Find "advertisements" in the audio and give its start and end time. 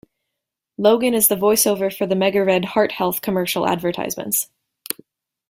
3.67-4.49